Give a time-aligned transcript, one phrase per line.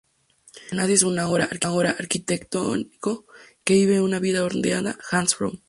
[0.71, 2.73] El nazi es ahora un arquitecto
[3.63, 5.59] que vive una vida ordenada, Hans Fromm.